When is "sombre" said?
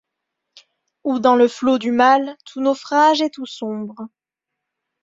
3.45-4.07